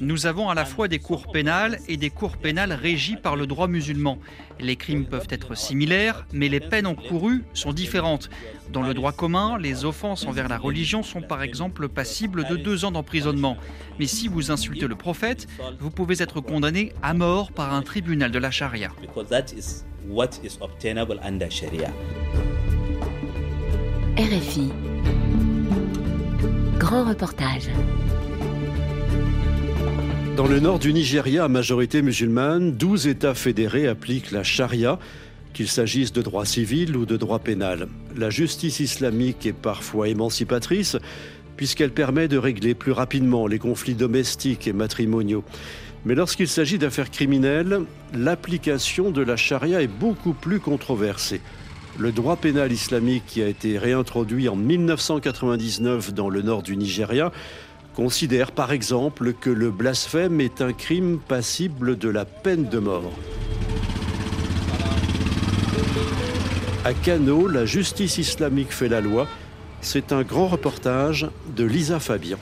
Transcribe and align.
Nous 0.00 0.26
avons 0.26 0.48
à 0.48 0.54
la 0.54 0.64
fois 0.64 0.88
des 0.88 0.98
cours 0.98 1.30
pénales 1.30 1.78
et 1.88 1.96
des 1.96 2.10
cours 2.10 2.36
pénales 2.36 2.72
régies 2.72 3.16
par 3.16 3.36
le 3.36 3.46
droit 3.46 3.68
musulman. 3.68 4.18
Les 4.58 4.76
crimes 4.76 5.06
peuvent 5.06 5.28
être 5.30 5.54
similaires, 5.54 6.26
mais 6.32 6.48
les 6.48 6.60
peines 6.60 6.86
encourues 6.86 7.44
sont 7.54 7.72
différentes. 7.72 8.30
Dans 8.72 8.82
le 8.82 8.94
droit 8.94 9.12
commun, 9.12 9.58
les 9.58 9.84
offenses 9.84 10.26
envers 10.26 10.48
la 10.48 10.58
religion 10.58 11.02
sont 11.02 11.22
par 11.22 11.42
exemple 11.42 11.88
passibles 11.88 12.46
de 12.46 12.56
deux 12.56 12.84
ans 12.84 12.92
d'emprisonnement. 12.92 13.56
Mais 13.98 14.06
si 14.06 14.28
vous 14.28 14.50
insultez 14.50 14.86
le 14.86 14.96
prophète, 14.96 15.46
vous 15.78 15.90
pouvez 15.90 16.22
être 16.22 16.40
condamné 16.40 16.92
à 17.02 17.14
mort 17.14 17.52
par 17.52 17.72
un 17.72 17.82
tribunal 17.82 18.30
de 18.30 18.38
la 18.38 18.50
charia. 18.50 18.90
RFI. 24.16 24.89
Dans 30.36 30.48
le 30.48 30.58
nord 30.58 30.80
du 30.80 30.92
Nigeria, 30.92 31.44
à 31.44 31.48
majorité 31.48 32.02
musulmane, 32.02 32.72
12 32.72 33.06
États 33.06 33.34
fédérés 33.34 33.86
appliquent 33.86 34.32
la 34.32 34.42
charia, 34.42 34.98
qu'il 35.52 35.68
s'agisse 35.68 36.12
de 36.12 36.20
droit 36.20 36.44
civil 36.44 36.96
ou 36.96 37.06
de 37.06 37.16
droit 37.16 37.38
pénal. 37.38 37.86
La 38.16 38.28
justice 38.28 38.80
islamique 38.80 39.46
est 39.46 39.52
parfois 39.52 40.08
émancipatrice, 40.08 40.96
puisqu'elle 41.56 41.92
permet 41.92 42.26
de 42.26 42.38
régler 42.38 42.74
plus 42.74 42.90
rapidement 42.90 43.46
les 43.46 43.60
conflits 43.60 43.94
domestiques 43.94 44.66
et 44.66 44.72
matrimoniaux. 44.72 45.44
Mais 46.04 46.16
lorsqu'il 46.16 46.48
s'agit 46.48 46.78
d'affaires 46.78 47.12
criminelles, 47.12 47.82
l'application 48.14 49.12
de 49.12 49.22
la 49.22 49.36
charia 49.36 49.80
est 49.80 49.86
beaucoup 49.86 50.32
plus 50.32 50.58
controversée. 50.58 51.40
Le 52.00 52.12
droit 52.12 52.36
pénal 52.36 52.72
islamique 52.72 53.24
qui 53.26 53.42
a 53.42 53.46
été 53.46 53.76
réintroduit 53.76 54.48
en 54.48 54.56
1999 54.56 56.14
dans 56.14 56.30
le 56.30 56.40
nord 56.40 56.62
du 56.62 56.74
Nigeria 56.74 57.30
considère 57.94 58.52
par 58.52 58.72
exemple 58.72 59.34
que 59.34 59.50
le 59.50 59.70
blasphème 59.70 60.40
est 60.40 60.62
un 60.62 60.72
crime 60.72 61.18
passible 61.18 61.98
de 61.98 62.08
la 62.08 62.24
peine 62.24 62.70
de 62.70 62.78
mort. 62.78 63.12
À 66.86 66.94
Kano, 66.94 67.46
la 67.46 67.66
justice 67.66 68.16
islamique 68.16 68.72
fait 68.72 68.88
la 68.88 69.02
loi. 69.02 69.28
C'est 69.82 70.10
un 70.12 70.22
grand 70.22 70.48
reportage 70.48 71.28
de 71.54 71.64
Lisa 71.64 72.00
Fabian. 72.00 72.38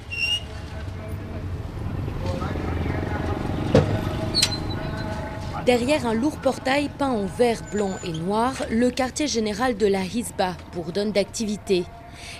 Derrière 5.68 6.06
un 6.06 6.14
lourd 6.14 6.38
portail 6.38 6.88
peint 6.88 7.10
en 7.10 7.26
vert, 7.26 7.60
blanc 7.70 7.90
et 8.02 8.12
noir, 8.12 8.54
le 8.70 8.90
quartier 8.90 9.26
général 9.26 9.76
de 9.76 9.86
la 9.86 10.02
Hisba 10.02 10.56
bourdonne 10.72 11.12
d'activité. 11.12 11.84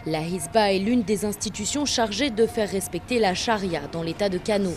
La 0.07 0.23
Hisba 0.23 0.73
est 0.73 0.79
l'une 0.79 1.03
des 1.03 1.27
institutions 1.27 1.84
chargées 1.84 2.31
de 2.31 2.47
faire 2.47 2.71
respecter 2.71 3.19
la 3.19 3.34
charia 3.34 3.83
dans 3.93 4.03
l'état 4.03 4.31
de 4.31 4.39
Kano. 4.39 4.73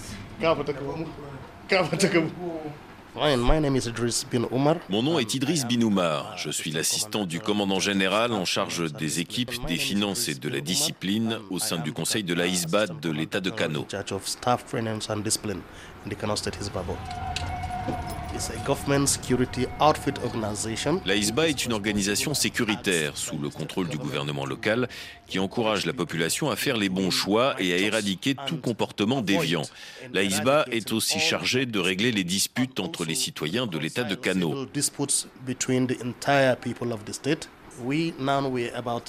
Mon 4.90 5.02
nom 5.02 5.18
est 5.18 5.34
Idriss 5.34 5.66
Bin 5.66 5.82
Oumar. 5.82 6.38
Je 6.38 6.50
suis 6.50 6.72
l'assistant 6.72 7.26
du 7.26 7.40
commandant 7.40 7.80
général 7.80 8.34
en 8.34 8.44
charge 8.44 8.92
des 8.92 9.22
équipes, 9.22 9.66
des 9.66 9.78
finances 9.78 10.28
et 10.28 10.36
de 10.36 10.50
la 10.50 10.60
discipline 10.60 11.40
au 11.52 11.60
sein 11.60 11.78
du 11.78 11.94
conseil 11.94 12.26
de 12.26 12.34
la 12.34 12.48
Hisba 12.48 12.88
de 12.88 13.12
l'état 13.12 13.40
de 13.40 13.50
Kano. 13.50 13.88
La 21.06 21.16
ISBA 21.16 21.50
est 21.50 21.66
une 21.66 21.74
organisation 21.74 22.34
sécuritaire 22.34 23.16
sous 23.18 23.38
le 23.38 23.50
contrôle 23.50 23.88
du 23.88 23.98
gouvernement 23.98 24.46
local 24.46 24.90
qui 25.28 25.40
encourage 25.40 25.86
la 25.86 25.94
population 25.94 26.50
à 26.50 26.56
faire 26.56 26.78
les 26.78 26.90
bons 26.90 27.12
choix 27.12 27.56
et 27.60 27.74
à 27.74 27.78
éradiquer 27.78 28.36
tout 28.48 28.58
comportement 28.58 29.22
déviant. 29.22 29.64
La 30.14 30.24
ISBA 30.24 30.66
est 30.72 30.92
aussi 30.92 31.20
chargée 31.20 31.66
de 31.66 31.80
régler 31.80 32.12
les 32.12 32.24
disputes 32.24 32.80
entre 32.80 33.06
les 33.06 33.16
citoyens 33.16 33.68
de 33.68 33.78
l'État 33.78 34.04
de 34.04 34.16
Kano. 34.16 34.66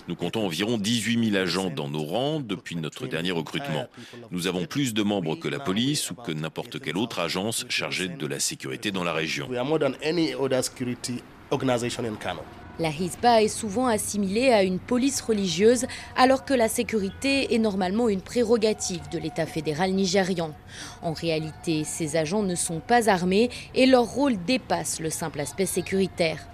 Nous 0.08 0.14
comptons 0.14 0.46
environ 0.46 0.78
18 0.78 1.30
000 1.30 1.42
agents 1.42 1.70
dans 1.70 1.88
nos 1.88 2.04
rangs 2.04 2.40
depuis 2.40 2.76
notre 2.76 3.06
dernier 3.06 3.32
recrutement. 3.32 3.86
Nous 4.30 4.46
avons 4.46 4.66
plus 4.66 4.94
de 4.94 5.02
membres 5.02 5.36
que 5.36 5.48
la 5.48 5.58
police 5.58 6.10
ou 6.10 6.14
que 6.14 6.32
n'importe 6.32 6.80
quelle 6.80 6.96
autre 6.96 7.18
agence 7.18 7.66
chargée 7.68 8.08
de 8.08 8.26
la 8.26 8.40
sécurité 8.40 8.90
dans 8.90 9.04
la 9.04 9.12
région. 9.12 9.48
La 12.78 12.88
Hisba 12.88 13.42
est 13.42 13.48
souvent 13.48 13.86
assimilée 13.86 14.48
à 14.48 14.62
une 14.62 14.78
police 14.78 15.20
religieuse 15.20 15.86
alors 16.16 16.46
que 16.46 16.54
la 16.54 16.68
sécurité 16.68 17.54
est 17.54 17.58
normalement 17.58 18.08
une 18.08 18.22
prérogative 18.22 19.08
de 19.10 19.18
l'État 19.18 19.44
fédéral 19.44 19.92
nigérian. 19.92 20.54
En 21.02 21.12
réalité, 21.12 21.84
ces 21.84 22.16
agents 22.16 22.42
ne 22.42 22.54
sont 22.54 22.80
pas 22.80 23.10
armés 23.10 23.50
et 23.74 23.84
leur 23.84 24.04
rôle 24.04 24.42
dépasse 24.46 25.00
le 25.00 25.10
simple 25.10 25.40
aspect 25.40 25.66
sécuritaire. 25.66 26.48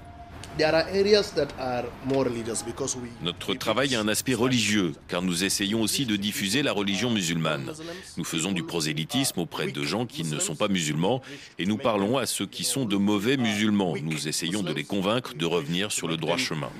Notre 3.22 3.54
travail 3.54 3.94
a 3.94 4.00
un 4.00 4.08
aspect 4.08 4.34
religieux, 4.34 4.92
car 5.06 5.22
nous 5.22 5.44
essayons 5.44 5.82
aussi 5.82 6.04
de 6.06 6.16
diffuser 6.16 6.62
la 6.62 6.72
religion 6.72 7.10
musulmane. 7.10 7.72
Nous 8.16 8.24
faisons 8.24 8.52
du 8.52 8.62
prosélytisme 8.62 9.41
auprès 9.41 9.70
de 9.70 9.82
gens 9.84 10.06
qui 10.06 10.24
ne 10.24 10.38
sont 10.38 10.56
pas 10.56 10.69
musulmans, 10.69 11.22
et 11.58 11.66
nous 11.66 11.78
parlons 11.78 12.19
à 12.19 12.26
ceux 12.26 12.46
qui 12.46 12.64
sont 12.64 12.84
de 12.84 12.96
mauvais 12.96 13.36
musulmans. 13.36 13.94
Nous 14.02 14.28
essayons 14.28 14.62
de 14.62 14.72
les 14.72 14.84
convaincre 14.84 15.34
de 15.34 15.46
revenir 15.46 15.92
sur 15.92 16.08
le 16.08 16.16
droit 16.16 16.36
chemin. 16.36 16.70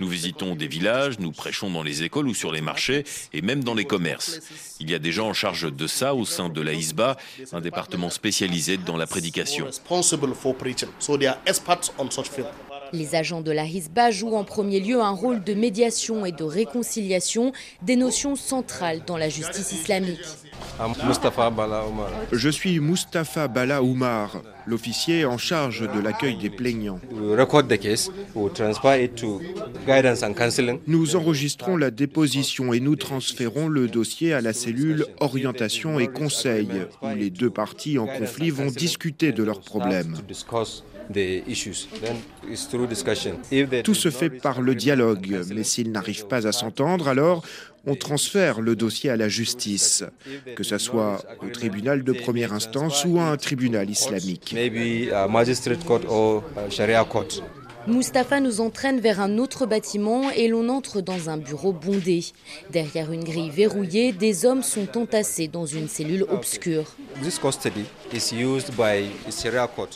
Nous 0.00 0.08
visitons 0.08 0.54
des 0.54 0.68
villages, 0.68 1.18
nous 1.18 1.32
prêchons 1.32 1.70
dans 1.70 1.82
les 1.82 2.02
écoles 2.02 2.28
ou 2.28 2.34
sur 2.34 2.52
les 2.52 2.60
marchés 2.60 3.04
et 3.32 3.42
même 3.42 3.64
dans 3.64 3.74
les 3.74 3.84
commerces. 3.84 4.40
Il 4.80 4.90
y 4.90 4.94
a 4.94 4.98
des 4.98 5.12
gens 5.12 5.28
en 5.28 5.34
charge 5.34 5.72
de 5.72 5.86
ça 5.86 6.14
au 6.14 6.24
sein 6.24 6.48
de 6.48 6.60
la 6.60 6.72
ISBA, 6.72 7.16
un 7.52 7.60
département 7.60 8.10
spécialisé 8.10 8.76
dans 8.76 8.96
la 8.96 9.06
prédication. 9.06 9.66
Les 12.94 13.16
agents 13.16 13.40
de 13.40 13.50
la 13.50 13.64
Hisba 13.64 14.12
jouent 14.12 14.36
en 14.36 14.44
premier 14.44 14.78
lieu 14.78 15.00
un 15.00 15.10
rôle 15.10 15.42
de 15.42 15.52
médiation 15.52 16.24
et 16.24 16.30
de 16.30 16.44
réconciliation, 16.44 17.52
des 17.82 17.96
notions 17.96 18.36
centrales 18.36 19.00
dans 19.04 19.16
la 19.16 19.28
justice 19.28 19.72
islamique. 19.72 20.20
Je 22.30 22.48
suis 22.48 22.78
Mustapha 22.78 23.48
Bala 23.48 23.82
Oumar, 23.82 24.42
l'officier 24.66 25.24
en 25.24 25.38
charge 25.38 25.80
de 25.92 25.98
l'accueil 25.98 26.36
des 26.36 26.50
plaignants. 26.50 27.00
Nous 30.86 31.16
enregistrons 31.16 31.76
la 31.76 31.90
déposition 31.90 32.72
et 32.72 32.78
nous 32.78 32.94
transférons 32.94 33.66
le 33.66 33.88
dossier 33.88 34.34
à 34.34 34.40
la 34.40 34.52
cellule 34.52 35.06
orientation 35.18 35.98
et 35.98 36.06
conseil, 36.06 36.68
où 37.02 37.08
les 37.08 37.30
deux 37.30 37.50
parties 37.50 37.98
en 37.98 38.06
conflit 38.06 38.50
vont 38.50 38.70
discuter 38.70 39.32
de 39.32 39.42
leurs 39.42 39.62
problèmes. 39.62 40.16
Tout 43.82 43.94
se 43.94 44.10
fait 44.10 44.30
par 44.30 44.60
le 44.60 44.74
dialogue, 44.74 45.44
mais 45.54 45.64
s'ils 45.64 45.92
n'arrivent 45.92 46.26
pas 46.26 46.46
à 46.46 46.52
s'entendre, 46.52 47.08
alors 47.08 47.42
on 47.86 47.94
transfère 47.94 48.60
le 48.60 48.76
dossier 48.76 49.10
à 49.10 49.16
la 49.16 49.28
justice, 49.28 50.04
que 50.56 50.64
ce 50.64 50.78
soit 50.78 51.22
au 51.42 51.48
tribunal 51.48 52.02
de 52.02 52.12
première 52.12 52.52
instance 52.52 53.04
ou 53.04 53.18
à 53.18 53.24
un 53.24 53.36
tribunal 53.36 53.90
islamique. 53.90 54.54
Mustapha 57.86 58.40
nous 58.40 58.62
entraîne 58.62 58.98
vers 58.98 59.20
un 59.20 59.36
autre 59.36 59.66
bâtiment 59.66 60.30
et 60.30 60.48
l'on 60.48 60.70
entre 60.70 61.02
dans 61.02 61.28
un 61.28 61.36
bureau 61.36 61.72
bondé. 61.72 62.24
Derrière 62.70 63.12
une 63.12 63.24
grille 63.24 63.50
verrouillée, 63.50 64.12
des 64.12 64.46
hommes 64.46 64.62
sont 64.62 64.96
entassés 64.96 65.48
dans 65.48 65.66
une 65.66 65.88
cellule 65.88 66.24
obscure. 66.30 66.94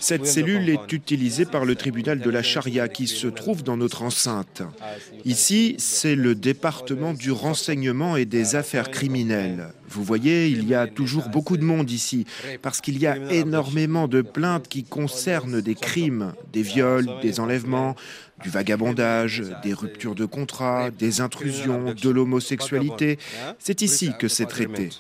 Cette 0.01 0.27
cellule 0.27 0.69
est 0.69 0.93
utilisée 0.93 1.45
par 1.45 1.65
le 1.65 1.75
tribunal 1.77 2.21
de 2.21 2.31
la 2.31 2.43
charia 2.43 2.89
qui 2.89 3.06
se 3.06 3.27
trouve 3.27 3.62
dans 3.62 3.76
notre 3.76 4.03
enceinte. 4.03 4.62
Ici, 5.25 5.76
c'est 5.79 6.15
le 6.15 6.35
département 6.35 7.15
du 7.15 7.31
renseignement 7.31 8.17
et 8.17 8.25
des 8.25 8.56
affaires 8.56 8.91
criminelles. 8.91 9.69
Vous 9.88 10.05
voyez, 10.05 10.49
il 10.49 10.69
y 10.69 10.75
a 10.75 10.87
toujours 10.87 11.29
beaucoup 11.29 11.56
de 11.56 11.65
monde 11.65 11.91
ici, 11.91 12.26
parce 12.61 12.81
qu'il 12.81 12.99
y 12.99 13.06
a 13.06 13.17
énormément 13.32 14.09
de 14.09 14.23
plaintes 14.23 14.69
qui 14.69 14.85
concernent 14.85 15.61
des 15.61 15.75
crimes, 15.75 16.35
des 16.53 16.62
viols, 16.62 17.09
des 17.23 17.41
enlèvements, 17.41 17.94
du 18.43 18.50
vagabondage, 18.50 19.43
des 19.62 19.73
ruptures 19.73 20.14
de 20.14 20.25
contrat, 20.25 20.90
des 20.90 21.20
intrusions, 21.20 21.94
de 21.94 22.11
l'homosexualité. 22.11 23.19
C'est 23.58 23.82
ici 23.82 24.12
que 24.19 24.29
c'est 24.29 24.46
traité. 24.46 24.90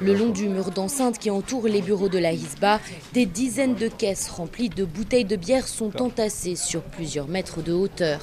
Le 0.00 0.14
long 0.14 0.30
du 0.30 0.48
mur 0.48 0.70
d'enceinte 0.70 1.18
qui 1.18 1.30
entoure 1.30 1.68
les 1.68 1.82
bureaux 1.82 2.08
de 2.08 2.18
la 2.18 2.32
Hisba, 2.32 2.80
des 3.12 3.26
dizaines 3.26 3.74
de 3.74 3.88
caisses 3.88 4.28
remplies 4.28 4.70
de 4.70 4.84
bouteilles 4.84 5.24
de 5.24 5.36
bière 5.36 5.68
sont 5.68 6.00
entassées 6.00 6.56
sur 6.56 6.82
plusieurs 6.82 7.28
mètres 7.28 7.62
de 7.62 7.72
hauteur. 7.72 8.20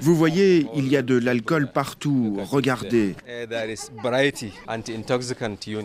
Vous 0.00 0.14
voyez, 0.14 0.66
il 0.74 0.88
y 0.88 0.96
a 0.96 1.02
de 1.02 1.16
l'alcool 1.16 1.70
partout. 1.72 2.38
Regardez. 2.44 3.14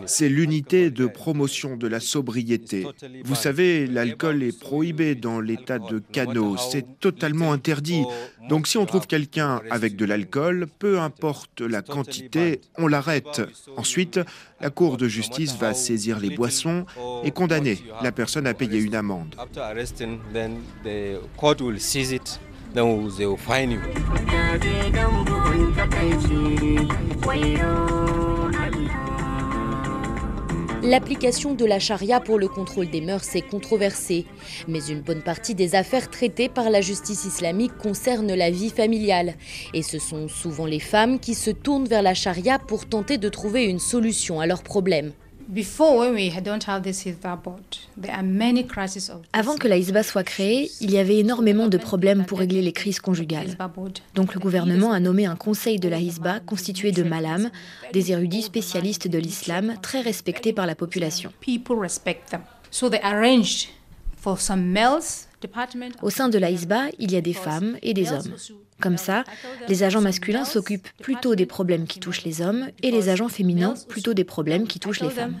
C'est 0.06 0.28
l'unité 0.28 0.90
de 0.90 1.06
promotion 1.06 1.76
de 1.76 1.86
la 1.88 2.00
sobriété. 2.00 2.86
Vous 3.24 3.34
savez, 3.34 3.86
l'alcool 3.86 4.42
est 4.42 4.58
prohibé 4.58 5.14
dans 5.14 5.40
l'état 5.40 5.78
de 5.78 6.02
Kano. 6.12 6.56
C'est 6.56 7.00
totalement 7.00 7.52
interdit. 7.52 8.04
Donc 8.48 8.66
si 8.66 8.78
on 8.78 8.86
trouve 8.86 9.06
quelqu'un 9.06 9.60
avec 9.70 9.96
de 9.96 10.04
l'alcool, 10.04 10.66
peu 10.78 11.00
importe 11.00 11.60
la 11.60 11.82
quantité, 11.82 12.60
on 12.78 12.86
l'arrête. 12.86 13.42
Ensuite, 13.76 14.20
la 14.60 14.70
Cour 14.70 14.96
de 14.96 15.08
justice 15.08 15.56
va 15.56 15.74
saisir 15.74 16.18
les 16.18 16.30
boissons 16.30 16.86
et 17.22 17.30
condamner 17.30 17.78
la 18.02 18.12
personne 18.12 18.46
à 18.46 18.54
payer 18.54 18.80
une 18.80 18.94
amende. 18.94 19.34
L'application 30.84 31.54
de 31.54 31.64
la 31.64 31.78
charia 31.78 32.20
pour 32.20 32.38
le 32.38 32.46
contrôle 32.46 32.90
des 32.90 33.00
mœurs 33.00 33.34
est 33.34 33.48
controversée, 33.48 34.26
mais 34.68 34.86
une 34.86 35.00
bonne 35.00 35.22
partie 35.22 35.54
des 35.54 35.74
affaires 35.74 36.10
traitées 36.10 36.50
par 36.50 36.68
la 36.68 36.82
justice 36.82 37.24
islamique 37.24 37.74
concernent 37.78 38.34
la 38.34 38.50
vie 38.50 38.68
familiale, 38.68 39.32
et 39.72 39.80
ce 39.80 39.98
sont 39.98 40.28
souvent 40.28 40.66
les 40.66 40.80
femmes 40.80 41.20
qui 41.20 41.34
se 41.34 41.50
tournent 41.50 41.86
vers 41.86 42.02
la 42.02 42.12
charia 42.12 42.58
pour 42.58 42.84
tenter 42.84 43.16
de 43.16 43.30
trouver 43.30 43.64
une 43.64 43.78
solution 43.78 44.40
à 44.40 44.46
leurs 44.46 44.62
problèmes. 44.62 45.12
Avant 49.32 49.56
que 49.56 49.68
la 49.68 49.76
Hisba 49.76 50.02
soit 50.02 50.24
créée, 50.24 50.70
il 50.80 50.90
y 50.90 50.98
avait 50.98 51.18
énormément 51.18 51.68
de 51.68 51.76
problèmes 51.76 52.24
pour 52.24 52.38
régler 52.38 52.62
les 52.62 52.72
crises 52.72 53.00
conjugales. 53.00 53.56
Donc 54.14 54.34
le 54.34 54.40
gouvernement 54.40 54.92
a 54.92 55.00
nommé 55.00 55.26
un 55.26 55.36
conseil 55.36 55.78
de 55.78 55.88
la 55.88 55.98
Hisba 55.98 56.40
constitué 56.40 56.92
de 56.92 57.02
malams, 57.02 57.50
des 57.92 58.12
érudits 58.12 58.42
spécialistes 58.42 59.08
de 59.08 59.18
l'islam 59.18 59.74
très 59.82 60.00
respectés 60.00 60.52
par 60.52 60.66
la 60.66 60.74
population. 60.74 61.32
Au 66.02 66.10
sein 66.10 66.28
de 66.28 66.38
la 66.38 66.50
Hisba, 66.50 66.86
il 66.98 67.12
y 67.12 67.16
a 67.16 67.20
des 67.20 67.32
femmes 67.32 67.76
et 67.82 67.94
des 67.94 68.12
hommes. 68.12 68.34
Comme 68.80 68.96
ça, 68.96 69.24
les 69.68 69.82
agents 69.82 70.00
masculins 70.00 70.44
s'occupent 70.44 70.88
plutôt 71.00 71.34
des 71.34 71.46
problèmes 71.46 71.86
qui 71.86 72.00
touchent 72.00 72.24
les 72.24 72.42
hommes 72.42 72.68
et 72.82 72.90
les 72.90 73.08
agents 73.08 73.28
féminins 73.28 73.74
plutôt 73.88 74.14
des 74.14 74.24
problèmes 74.24 74.66
qui 74.66 74.80
touchent 74.80 75.00
les 75.00 75.10
femmes. 75.10 75.40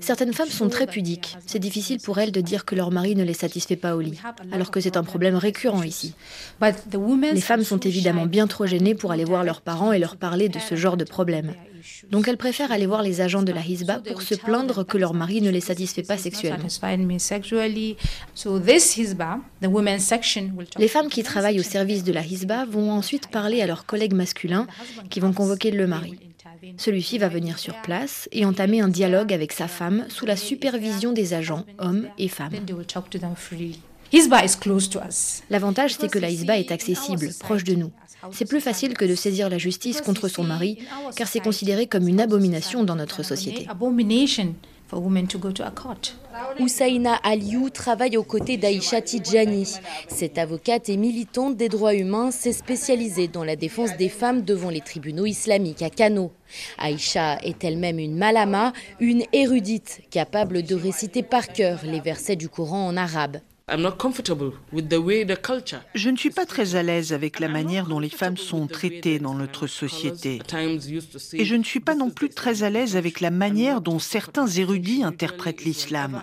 Certaines 0.00 0.32
femmes 0.32 0.48
sont 0.48 0.68
très 0.68 0.86
pudiques. 0.86 1.36
C'est 1.46 1.58
difficile 1.58 2.00
pour 2.00 2.18
elles 2.18 2.32
de 2.32 2.40
dire 2.40 2.64
que 2.64 2.74
leur 2.74 2.90
mari 2.90 3.16
ne 3.16 3.24
les 3.24 3.34
satisfait 3.34 3.76
pas 3.76 3.96
au 3.96 4.00
lit, 4.00 4.18
alors 4.52 4.70
que 4.70 4.80
c'est 4.80 4.96
un 4.96 5.04
problème 5.04 5.34
récurrent 5.34 5.82
ici. 5.82 6.14
Les 6.62 7.40
femmes 7.40 7.64
sont 7.64 7.80
évidemment 7.80 8.26
bien 8.26 8.46
trop 8.46 8.66
gênées 8.66 8.94
pour 8.94 9.10
aller 9.10 9.24
voir 9.24 9.44
leurs 9.44 9.60
parents 9.60 9.92
et 9.92 9.98
leur 9.98 10.16
parler 10.16 10.48
de 10.48 10.58
ce 10.58 10.76
genre 10.76 10.96
de 10.96 11.04
problème. 11.04 11.54
Donc 12.10 12.28
elles 12.28 12.36
préfèrent 12.36 12.72
aller 12.72 12.86
voir 12.86 13.02
les 13.02 13.20
agents 13.20 13.42
de 13.42 13.52
la 13.52 13.64
Hisba 13.64 14.00
pour 14.00 14.22
se 14.22 14.34
plaindre 14.34 14.84
que 14.84 14.98
leur 14.98 15.14
mari 15.14 15.40
ne 15.40 15.50
les 15.50 15.60
satisfait 15.60 16.02
pas 16.02 16.16
sexuellement. 16.16 16.66
Les 20.78 20.88
femmes 20.88 21.08
qui 21.08 21.22
travaillent 21.22 21.60
au 21.60 21.64
service 21.64 22.04
de 22.04 22.12
la 22.12 22.24
Hisba 22.24 22.64
vont 22.64 22.90
ensuite 22.92 23.28
parler 23.28 23.62
à 23.62 23.66
leurs 23.66 23.86
collègues 23.86 24.14
masculins 24.14 24.66
qui 25.10 25.20
vont 25.20 25.32
convoquer 25.32 25.70
le 25.70 25.86
mari. 25.86 26.18
Celui-ci 26.76 27.18
va 27.18 27.28
venir 27.28 27.58
sur 27.58 27.80
place 27.82 28.28
et 28.32 28.44
entamer 28.44 28.80
un 28.80 28.88
dialogue 28.88 29.32
avec 29.32 29.52
sa 29.52 29.68
femme 29.68 30.04
sous 30.08 30.26
la 30.26 30.36
supervision 30.36 31.12
des 31.12 31.34
agents, 31.34 31.64
hommes 31.78 32.08
et 32.18 32.28
femmes. 32.28 32.52
L'avantage, 35.50 35.94
c'est 35.94 36.10
que 36.10 36.18
la 36.18 36.30
Hisba 36.30 36.58
est 36.58 36.72
accessible, 36.72 37.30
proche 37.38 37.64
de 37.64 37.74
nous. 37.74 37.92
C'est 38.32 38.44
plus 38.44 38.60
facile 38.60 38.94
que 38.94 39.04
de 39.04 39.14
saisir 39.14 39.48
la 39.48 39.58
justice 39.58 40.00
contre 40.00 40.28
son 40.28 40.44
mari, 40.44 40.78
car 41.16 41.28
c'est 41.28 41.40
considéré 41.40 41.86
comme 41.86 42.08
une 42.08 42.20
abomination 42.20 42.84
dans 42.84 42.96
notre 42.96 43.22
société. 43.22 43.66
Oussaina 46.58 47.14
Aliou 47.22 47.70
travaille 47.70 48.16
aux 48.16 48.24
côtés 48.24 48.56
d'Aïcha 48.56 49.00
Tidjani. 49.00 49.74
Cette 50.08 50.38
avocate 50.38 50.88
et 50.88 50.96
militante 50.96 51.56
des 51.56 51.68
droits 51.68 51.94
humains 51.94 52.30
s'est 52.30 52.52
spécialisée 52.52 53.28
dans 53.28 53.44
la 53.44 53.56
défense 53.56 53.96
des 53.96 54.08
femmes 54.08 54.42
devant 54.42 54.70
les 54.70 54.80
tribunaux 54.80 55.26
islamiques 55.26 55.82
à 55.82 55.90
Kano. 55.90 56.32
Aïcha 56.78 57.38
est 57.42 57.62
elle-même 57.62 57.98
une 57.98 58.16
malama, 58.16 58.72
une 58.98 59.24
érudite 59.32 60.02
capable 60.10 60.62
de 60.62 60.74
réciter 60.74 61.22
par 61.22 61.48
cœur 61.48 61.80
les 61.84 62.00
versets 62.00 62.36
du 62.36 62.48
Coran 62.48 62.86
en 62.86 62.96
arabe. 62.96 63.38
Je 65.94 66.10
ne 66.10 66.16
suis 66.16 66.30
pas 66.30 66.46
très 66.46 66.74
à 66.74 66.82
l'aise 66.82 67.12
avec 67.12 67.38
la 67.38 67.48
manière 67.48 67.86
dont 67.86 68.00
les 68.00 68.08
femmes 68.08 68.36
sont 68.36 68.66
traitées 68.66 69.18
dans 69.18 69.34
notre 69.34 69.66
société. 69.66 70.40
Et 71.32 71.44
je 71.44 71.54
ne 71.54 71.62
suis 71.62 71.80
pas 71.80 71.94
non 71.94 72.10
plus 72.10 72.30
très 72.30 72.62
à 72.62 72.70
l'aise 72.70 72.96
avec 72.96 73.20
la 73.20 73.30
manière 73.30 73.80
dont 73.80 73.98
certains 73.98 74.46
érudits 74.46 75.04
interprètent 75.04 75.64
l'islam. 75.64 76.22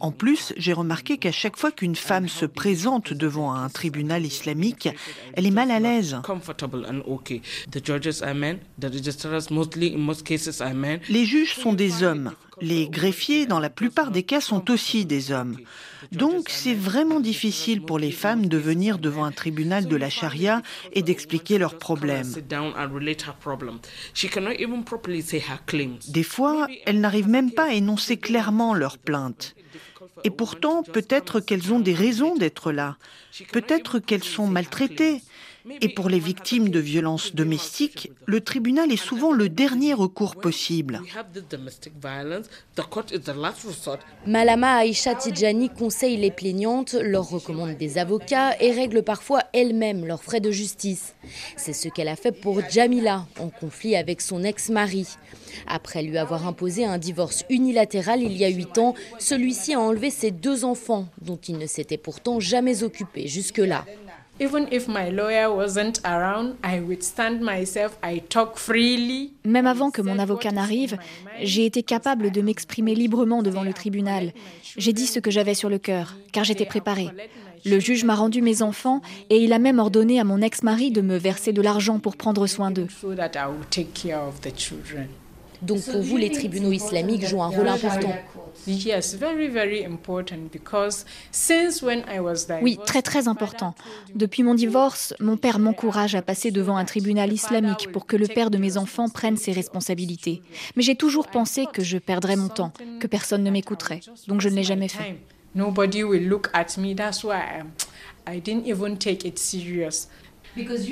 En 0.00 0.10
plus, 0.10 0.52
j'ai 0.56 0.72
remarqué 0.72 1.18
qu'à 1.18 1.32
chaque 1.32 1.56
fois 1.56 1.70
qu'une 1.70 1.96
femme 1.96 2.28
se 2.28 2.46
présente 2.46 3.12
devant 3.12 3.52
un 3.52 3.68
tribunal 3.68 4.24
islamique, 4.24 4.88
elle 5.34 5.46
est 5.46 5.50
mal 5.50 5.70
à 5.70 5.80
l'aise. 5.80 6.16
Les 11.08 11.24
juges 11.26 11.54
sont 11.54 11.72
des 11.72 12.02
hommes. 12.02 12.32
Les 12.60 12.88
greffiers, 12.88 13.46
dans 13.46 13.60
la 13.60 13.70
plupart 13.70 14.10
des 14.10 14.22
cas, 14.22 14.40
sont 14.40 14.70
aussi 14.70 15.04
des 15.04 15.32
hommes. 15.32 15.56
Donc, 16.12 16.48
c'est 16.48 16.74
vraiment 16.74 17.20
difficile 17.20 17.82
pour 17.82 17.98
les 17.98 18.10
femmes 18.10 18.46
de 18.46 18.58
venir 18.58 18.98
devant 18.98 19.24
un 19.24 19.32
tribunal 19.32 19.86
de 19.86 19.96
la 19.96 20.10
charia 20.10 20.62
et 20.92 21.02
d'expliquer 21.02 21.58
leurs 21.58 21.78
problèmes. 21.78 22.32
Des 26.08 26.22
fois, 26.22 26.66
elles 26.86 27.00
n'arrivent 27.00 27.28
même 27.28 27.50
pas 27.50 27.64
à 27.64 27.72
énoncer 27.72 28.16
clairement 28.16 28.74
leurs 28.74 28.98
plaintes. 28.98 29.54
Et 30.22 30.30
pourtant, 30.30 30.82
peut-être 30.82 31.40
qu'elles 31.40 31.72
ont 31.72 31.80
des 31.80 31.94
raisons 31.94 32.36
d'être 32.36 32.72
là. 32.72 32.96
Peut-être 33.52 33.98
qu'elles 33.98 34.24
sont 34.24 34.46
maltraitées. 34.46 35.22
Et 35.80 35.88
pour 35.88 36.10
les 36.10 36.18
victimes 36.18 36.68
de 36.68 36.78
violences 36.78 37.34
domestiques, 37.34 38.12
le 38.26 38.42
tribunal 38.42 38.92
est 38.92 39.02
souvent 39.02 39.32
le 39.32 39.48
dernier 39.48 39.94
recours 39.94 40.36
possible. 40.36 41.00
Malama 44.26 44.84
Aisha 44.84 45.14
Tidjani 45.14 45.70
conseille 45.70 46.18
les 46.18 46.30
plaignantes, 46.30 46.92
leur 46.92 47.30
recommande 47.30 47.78
des 47.78 47.96
avocats 47.96 48.54
et 48.60 48.72
règle 48.72 49.02
parfois 49.02 49.40
elle-même 49.54 50.04
leurs 50.04 50.22
frais 50.22 50.40
de 50.40 50.50
justice. 50.50 51.14
C'est 51.56 51.72
ce 51.72 51.88
qu'elle 51.88 52.08
a 52.08 52.16
fait 52.16 52.32
pour 52.32 52.60
Jamila, 52.68 53.26
en 53.40 53.48
conflit 53.48 53.96
avec 53.96 54.20
son 54.20 54.44
ex-mari. 54.44 55.06
Après 55.66 56.02
lui 56.02 56.18
avoir 56.18 56.46
imposé 56.46 56.84
un 56.84 56.98
divorce 56.98 57.44
unilatéral 57.48 58.22
il 58.22 58.36
y 58.36 58.44
a 58.44 58.48
huit 58.48 58.76
ans, 58.76 58.94
celui-ci 59.18 59.72
a 59.72 59.80
enlevé 59.80 60.10
ses 60.10 60.30
deux 60.30 60.64
enfants, 60.64 61.08
dont 61.22 61.38
il 61.48 61.56
ne 61.56 61.66
s'était 61.66 61.96
pourtant 61.96 62.38
jamais 62.38 62.82
occupé 62.82 63.28
jusque-là. 63.28 63.86
Même 69.44 69.66
avant 69.66 69.92
que 69.92 70.02
mon 70.02 70.18
avocat 70.18 70.50
n'arrive, 70.50 70.98
j'ai 71.40 71.66
été 71.66 71.84
capable 71.84 72.32
de 72.32 72.40
m'exprimer 72.42 72.96
librement 72.96 73.42
devant 73.42 73.62
le 73.62 73.72
tribunal. 73.72 74.32
J'ai 74.76 74.92
dit 74.92 75.06
ce 75.06 75.20
que 75.20 75.30
j'avais 75.30 75.54
sur 75.54 75.68
le 75.68 75.78
cœur, 75.78 76.16
car 76.32 76.42
j'étais 76.42 76.66
préparée. 76.66 77.10
Le 77.64 77.78
juge 77.78 78.04
m'a 78.04 78.16
rendu 78.16 78.42
mes 78.42 78.60
enfants 78.62 79.02
et 79.30 79.36
il 79.36 79.52
a 79.52 79.60
même 79.60 79.78
ordonné 79.78 80.18
à 80.18 80.24
mon 80.24 80.42
ex-mari 80.42 80.90
de 80.90 81.00
me 81.00 81.16
verser 81.16 81.52
de 81.52 81.62
l'argent 81.62 82.00
pour 82.00 82.16
prendre 82.16 82.46
soin 82.48 82.72
d'eux. 82.72 82.88
Donc 85.62 85.82
pour 85.84 86.02
vous, 86.02 86.16
les 86.16 86.30
tribunaux 86.30 86.72
islamiques 86.72 87.26
jouent 87.26 87.42
un 87.42 87.48
rôle 87.48 87.68
important. 87.68 88.14
Oui, 92.62 92.78
très 92.86 93.02
très 93.02 93.28
important. 93.28 93.74
Depuis 94.14 94.42
mon 94.42 94.54
divorce, 94.54 95.14
mon 95.20 95.36
père 95.36 95.58
m'encourage 95.58 96.14
à 96.14 96.22
passer 96.22 96.50
devant 96.50 96.76
un 96.76 96.84
tribunal 96.84 97.32
islamique 97.32 97.90
pour 97.92 98.06
que 98.06 98.16
le 98.16 98.26
père 98.26 98.50
de 98.50 98.58
mes 98.58 98.76
enfants 98.76 99.08
prenne 99.08 99.36
ses 99.36 99.52
responsabilités. 99.52 100.42
Mais 100.76 100.82
j'ai 100.82 100.94
toujours 100.94 101.28
pensé 101.28 101.66
que 101.72 101.82
je 101.82 101.98
perdrais 101.98 102.36
mon 102.36 102.48
temps, 102.48 102.72
que 103.00 103.06
personne 103.06 103.42
ne 103.42 103.50
m'écouterait. 103.50 104.00
Donc 104.28 104.40
je 104.40 104.48
ne 104.48 104.54
l'ai 104.54 104.64
jamais 104.64 104.88
fait. 104.88 105.16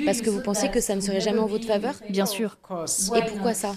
Parce 0.05 0.21
que 0.21 0.29
vous 0.29 0.41
pensez 0.41 0.69
que 0.69 0.81
ça 0.81 0.95
ne 0.95 1.01
serait 1.01 1.21
jamais 1.21 1.39
en 1.39 1.45
votre 1.45 1.65
faveur? 1.65 1.93
Bien 2.09 2.25
sûr. 2.25 2.57
Et 3.15 3.21
pourquoi 3.29 3.53
ça? 3.53 3.73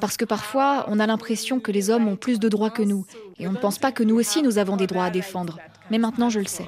Parce 0.00 0.16
que 0.16 0.24
parfois, 0.24 0.86
on 0.88 0.98
a 0.98 1.06
l'impression 1.06 1.60
que 1.60 1.70
les 1.70 1.90
hommes 1.90 2.08
ont 2.08 2.16
plus 2.16 2.38
de 2.38 2.48
droits 2.48 2.70
que 2.70 2.82
nous, 2.82 3.04
et 3.38 3.46
on 3.46 3.52
ne 3.52 3.58
pense 3.58 3.78
pas 3.78 3.92
que 3.92 4.02
nous 4.02 4.16
aussi, 4.16 4.42
nous 4.42 4.58
avons 4.58 4.76
des 4.76 4.86
droits 4.86 5.04
à 5.04 5.10
défendre. 5.10 5.58
Mais 5.90 5.98
maintenant, 5.98 6.30
je 6.30 6.38
le 6.38 6.46
sais. 6.46 6.66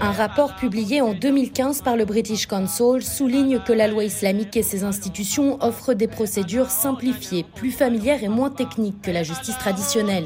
Un 0.00 0.12
rapport 0.12 0.54
publié 0.56 1.00
en 1.00 1.14
2015 1.14 1.82
par 1.82 1.96
le 1.96 2.04
British 2.04 2.46
Council 2.46 3.02
souligne 3.02 3.60
que 3.60 3.72
la 3.72 3.88
loi 3.88 4.04
islamique 4.04 4.56
et 4.56 4.62
ses 4.62 4.84
institutions 4.84 5.62
offrent 5.62 5.94
des 5.94 6.08
procédures 6.08 6.70
simplifiées, 6.70 7.44
plus 7.54 7.70
familières 7.70 8.22
et 8.22 8.28
moins 8.28 8.50
techniques 8.50 9.00
que 9.02 9.10
la 9.10 9.22
justice 9.22 9.58
traditionnelle. 9.58 10.24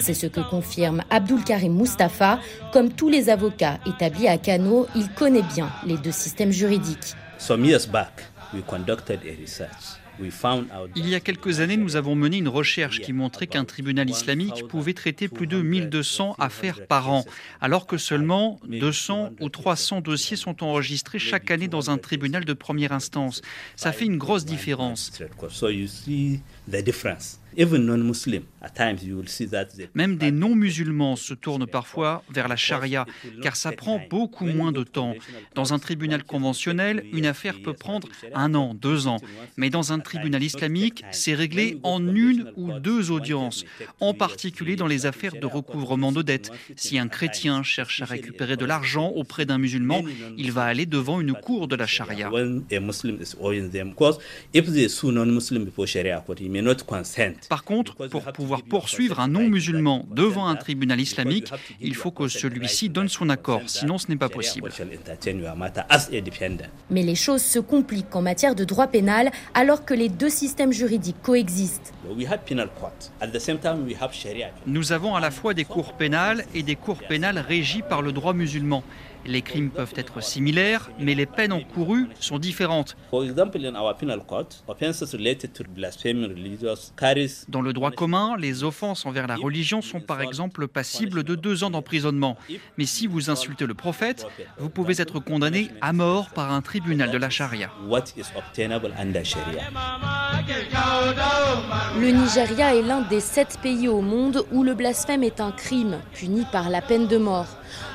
C'est 0.00 0.14
ce 0.14 0.26
que 0.26 0.40
confirme 0.40 1.02
Abdul 1.10 1.44
Karim 1.44 1.76
Mustafa. 1.76 2.38
Comme 2.72 2.92
tous 2.92 3.08
les 3.08 3.30
avocats 3.30 3.78
établis 3.86 4.28
à 4.28 4.38
Kano, 4.38 4.86
il 4.94 5.08
connaît 5.10 5.42
bien 5.54 5.68
les 5.86 5.96
deux 5.98 6.12
systèmes 6.12 6.52
juridiques. 6.52 7.14
Il 10.96 11.08
y 11.08 11.14
a 11.14 11.20
quelques 11.20 11.60
années, 11.60 11.76
nous 11.76 11.96
avons 11.96 12.14
mené 12.14 12.38
une 12.38 12.48
recherche 12.48 13.00
qui 13.00 13.12
montrait 13.12 13.46
qu'un 13.46 13.64
tribunal 13.64 14.08
islamique 14.08 14.66
pouvait 14.68 14.94
traiter 14.94 15.28
plus 15.28 15.46
de 15.46 15.60
1200 15.60 16.36
affaires 16.38 16.86
par 16.86 17.10
an, 17.10 17.24
alors 17.60 17.86
que 17.86 17.98
seulement 17.98 18.60
200 18.66 19.32
ou 19.40 19.48
300 19.48 20.00
dossiers 20.00 20.36
sont 20.36 20.62
enregistrés 20.62 21.18
chaque 21.18 21.50
année 21.50 21.68
dans 21.68 21.90
un 21.90 21.98
tribunal 21.98 22.44
de 22.44 22.52
première 22.52 22.92
instance. 22.92 23.42
Ça 23.76 23.92
fait 23.92 24.06
une 24.06 24.18
grosse 24.18 24.44
différence. 24.44 25.12
Même 29.94 30.16
des 30.16 30.30
non-musulmans 30.30 31.16
se 31.16 31.34
tournent 31.34 31.66
parfois 31.66 32.22
vers 32.30 32.48
la 32.48 32.56
charia, 32.56 33.06
car 33.42 33.56
ça 33.56 33.72
prend 33.72 34.00
beaucoup 34.10 34.46
moins 34.46 34.72
de 34.72 34.82
temps. 34.82 35.14
Dans 35.54 35.72
un 35.72 35.78
tribunal 35.78 36.24
conventionnel, 36.24 37.04
une 37.12 37.26
affaire 37.26 37.60
peut 37.62 37.72
prendre 37.72 38.08
un 38.34 38.54
an, 38.54 38.74
deux 38.74 39.06
ans. 39.06 39.18
Mais 39.56 39.70
dans 39.70 39.92
un 39.92 39.98
tribunal 39.98 40.42
islamique, 40.42 41.04
c'est 41.10 41.34
réglé 41.34 41.78
en 41.82 42.14
une 42.14 42.52
ou 42.56 42.72
deux 42.78 43.10
audiences, 43.10 43.64
en 44.00 44.14
particulier 44.14 44.76
dans 44.76 44.86
les 44.86 45.06
affaires 45.06 45.34
de 45.34 45.46
recouvrement 45.46 46.12
de 46.12 46.22
dettes. 46.22 46.50
Si 46.76 46.98
un 46.98 47.08
chrétien 47.08 47.62
cherche 47.62 48.02
à 48.02 48.04
récupérer 48.04 48.56
de 48.56 48.64
l'argent 48.64 49.08
auprès 49.08 49.46
d'un 49.46 49.58
musulman, 49.58 50.02
il 50.36 50.52
va 50.52 50.64
aller 50.64 50.86
devant 50.86 51.20
une 51.20 51.34
cour 51.34 51.68
de 51.68 51.76
la 51.76 51.86
charia. 51.86 52.30
Par 57.48 57.64
contre, 57.64 57.94
pour 58.08 58.24
pouvoir 58.32 58.62
poursuivre 58.62 59.20
un 59.20 59.28
non-musulman 59.28 60.06
devant 60.10 60.46
un 60.46 60.56
tribunal 60.56 61.00
islamique, 61.00 61.52
il 61.80 61.94
faut 61.94 62.10
que 62.10 62.28
celui-ci 62.28 62.88
donne 62.88 63.08
son 63.08 63.28
accord, 63.28 63.62
sinon 63.66 63.98
ce 63.98 64.08
n'est 64.08 64.16
pas 64.16 64.28
possible. 64.28 64.70
Mais 66.90 67.02
les 67.02 67.14
choses 67.14 67.42
se 67.42 67.58
compliquent 67.58 68.14
en 68.16 68.22
matière 68.22 68.54
de 68.54 68.64
droit 68.64 68.86
pénal 68.86 69.30
alors 69.54 69.84
que 69.84 69.94
les 69.94 70.08
deux 70.08 70.30
systèmes 70.30 70.72
juridiques 70.72 71.22
coexistent. 71.22 71.92
Nous 74.66 74.92
avons 74.92 75.14
à 75.14 75.20
la 75.20 75.30
fois 75.30 75.54
des 75.54 75.64
cours 75.64 75.92
pénales 75.94 76.44
et 76.54 76.62
des 76.62 76.76
cours 76.76 76.98
pénales 76.98 77.38
régies 77.38 77.82
par 77.82 78.02
le 78.02 78.12
droit 78.12 78.32
musulman. 78.32 78.82
Les 79.26 79.42
crimes 79.42 79.70
peuvent 79.70 79.94
être 79.96 80.22
similaires, 80.22 80.90
mais 80.98 81.14
les 81.14 81.26
peines 81.26 81.52
encourues 81.52 82.08
sont 82.20 82.38
différentes. 82.38 82.96
Dans 87.48 87.60
le 87.62 87.72
droit 87.72 87.90
commun, 87.90 88.36
les 88.38 88.64
offenses 88.64 89.06
envers 89.06 89.26
la 89.26 89.36
religion 89.36 89.82
sont 89.82 90.00
par 90.00 90.20
exemple 90.20 90.68
passibles 90.68 91.22
de 91.24 91.34
deux 91.34 91.64
ans 91.64 91.70
d'emprisonnement. 91.70 92.36
Mais 92.78 92.86
si 92.86 93.06
vous 93.06 93.30
insultez 93.30 93.66
le 93.66 93.74
prophète, 93.74 94.26
vous 94.58 94.70
pouvez 94.70 95.00
être 95.00 95.20
condamné 95.20 95.70
à 95.80 95.92
mort 95.92 96.30
par 96.30 96.52
un 96.52 96.60
tribunal 96.60 97.10
de 97.10 97.18
la 97.18 97.30
charia. 97.30 97.70
Le 102.00 102.10
Nigeria 102.10 102.74
est 102.74 102.82
l'un 102.82 103.02
des 103.02 103.20
sept 103.20 103.58
pays 103.62 103.88
au 103.88 104.00
monde 104.00 104.44
où 104.52 104.62
le 104.62 104.74
blasphème 104.74 105.22
est 105.22 105.40
un 105.40 105.52
crime 105.52 105.98
puni 106.12 106.44
par 106.50 106.68
la 106.68 106.82
peine 106.82 107.06
de 107.06 107.16
mort. 107.16 107.46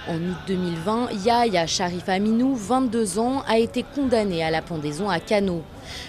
En 0.08 0.16
août 0.16 0.38
2020, 0.48 1.10
Yahya 1.26 1.68
Sharif 1.68 2.08
Aminou, 2.10 2.56
22 2.56 3.20
ans, 3.20 3.44
a 3.48 3.60
été 3.60 3.84
condamné 3.84 4.44
à 4.44 4.52
la 4.52 4.62
pendaison 4.62 5.10
à 5.10 5.20
Kano. 5.20 5.62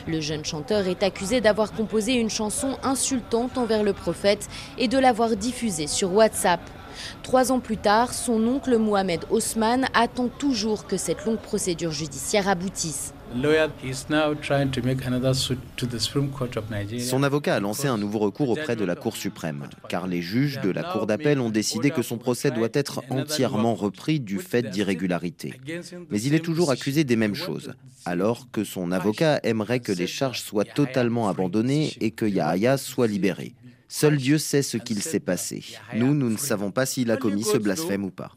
Le 0.06 0.20
jeune 0.20 0.44
chanteur 0.44 0.87
est 0.87 1.02
accusé 1.02 1.40
d'avoir 1.40 1.72
composé 1.72 2.14
une 2.14 2.30
chanson 2.30 2.78
insultante 2.82 3.58
envers 3.58 3.82
le 3.82 3.92
prophète 3.92 4.49
et 4.78 4.88
de 4.88 4.99
l'avoir 4.99 5.37
diffusée 5.37 5.87
sur 5.87 6.14
WhatsApp. 6.14 6.60
Trois 7.22 7.52
ans 7.52 7.60
plus 7.60 7.76
tard, 7.76 8.14
son 8.14 8.46
oncle 8.46 8.78
Mohamed 8.78 9.25
Osman 9.30 9.87
attend 9.94 10.28
toujours 10.28 10.87
que 10.87 10.96
cette 10.96 11.25
longue 11.25 11.38
procédure 11.38 11.92
judiciaire 11.92 12.49
aboutisse. 12.49 13.14
Son 16.99 17.22
avocat 17.22 17.54
a 17.54 17.60
lancé 17.60 17.87
un 17.87 17.99
nouveau 17.99 18.18
recours 18.18 18.50
auprès 18.50 18.76
de 18.76 18.84
la 18.84 18.96
Cour 18.96 19.16
suprême, 19.16 19.68
car 19.88 20.06
les 20.06 20.20
juges 20.20 20.60
de 20.60 20.70
la 20.70 20.82
Cour 20.82 21.06
d'appel 21.06 21.40
ont 21.40 21.50
décidé 21.50 21.90
que 21.90 22.02
son 22.02 22.18
procès 22.18 22.50
doit 22.50 22.68
être 22.72 23.02
entièrement 23.10 23.75
repris 23.75 24.20
du 24.20 24.38
fait 24.38 24.62
d'irrégularités. 24.62 25.60
Mais 26.10 26.20
il 26.20 26.34
est 26.34 26.44
toujours 26.44 26.70
accusé 26.70 27.04
des 27.04 27.16
mêmes 27.16 27.34
choses, 27.34 27.72
alors 28.04 28.49
que 28.50 28.64
son 28.64 28.90
avocat 28.90 29.40
aimerait 29.42 29.80
que 29.80 29.92
les 29.92 30.06
charges 30.06 30.42
soient 30.42 30.64
totalement 30.64 31.28
abandonnées 31.28 31.92
et 32.00 32.10
que 32.10 32.26
Yahya 32.26 32.76
soit 32.76 33.06
libéré. 33.06 33.54
Seul 33.92 34.16
Dieu 34.18 34.38
sait 34.38 34.62
ce 34.62 34.76
qu'il 34.76 35.02
s'est 35.02 35.18
passé. 35.18 35.64
Nous, 35.96 36.14
nous 36.14 36.30
ne 36.30 36.37
savons 36.37 36.70
pas 36.70 36.87
s'il 36.87 37.10
a 37.10 37.16
commis 37.16 37.42
ce 37.42 37.58
blasphème 37.58 38.04
ou 38.04 38.10
pas. 38.10 38.30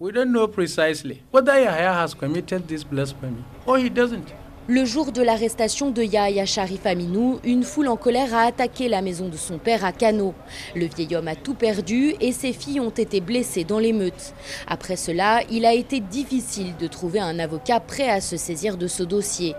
Le 4.69 4.85
jour 4.85 5.11
de 5.11 5.21
l'arrestation 5.21 5.91
de 5.91 6.01
Yahya 6.01 6.45
Sharif 6.45 6.85
Aminou, 6.85 7.41
une 7.43 7.63
foule 7.63 7.89
en 7.89 7.97
colère 7.97 8.33
a 8.33 8.43
attaqué 8.43 8.87
la 8.87 9.01
maison 9.01 9.27
de 9.27 9.35
son 9.35 9.57
père 9.57 9.83
à 9.83 9.91
Kano. 9.91 10.33
Le 10.73 10.85
vieil 10.85 11.17
homme 11.17 11.27
a 11.27 11.35
tout 11.35 11.53
perdu 11.53 12.13
et 12.21 12.31
ses 12.31 12.53
filles 12.53 12.79
ont 12.79 12.89
été 12.89 13.19
blessées 13.19 13.65
dans 13.65 13.79
l'émeute. 13.79 14.33
Après 14.65 14.95
cela, 14.95 15.41
il 15.51 15.65
a 15.65 15.73
été 15.73 15.99
difficile 15.99 16.77
de 16.79 16.87
trouver 16.87 17.19
un 17.19 17.39
avocat 17.39 17.81
prêt 17.81 18.09
à 18.09 18.21
se 18.21 18.37
saisir 18.37 18.77
de 18.77 18.87
ce 18.87 19.03
dossier. 19.03 19.53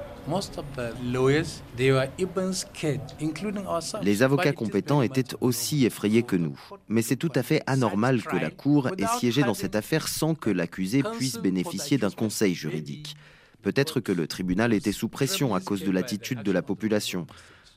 Les 4.03 4.23
avocats 4.23 4.53
compétents 4.53 5.03
étaient 5.03 5.37
aussi 5.43 5.85
effrayés 5.85 6.23
que 6.23 6.37
nous. 6.37 6.59
Mais 6.89 7.03
c'est 7.03 7.17
tout 7.17 7.33
à 7.35 7.43
fait 7.43 7.63
anormal 7.67 8.23
que 8.23 8.37
la 8.37 8.49
Cour 8.49 8.89
ait 8.97 9.19
siégé 9.19 9.43
dans 9.43 9.53
cette 9.53 9.77
affaire 9.77 10.09
sans 10.09 10.35
que 10.35 10.49
l'accusé 10.49 11.03
puisse 11.03 11.37
bénéficier 11.37 11.99
d'un 11.99 12.11
conseil 12.11 12.55
juridique. 12.55 13.17
Peut-être 13.65 14.01
que 14.01 14.13
le 14.13 14.27
tribunal 14.27 14.75
était 14.75 14.93
sous 14.93 15.09
pression 15.09 15.55
à 15.55 15.61
cause 15.61 15.83
de 15.83 15.91
l'attitude 15.91 16.43
de 16.43 16.53
la 16.53 16.61
population. 16.61 17.27